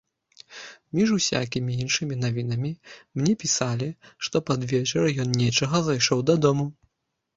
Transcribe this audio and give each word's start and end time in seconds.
Між 0.99 1.09
усякімі 1.17 1.75
іншымі 1.83 2.15
навінамі 2.23 2.71
мне 3.21 3.35
пісалі, 3.45 3.89
што 4.29 4.37
пад 4.49 4.67
вечар 4.73 5.03
ён 5.25 5.29
нечага 5.43 5.77
зайшоў 5.91 6.29
дадому. 6.33 6.65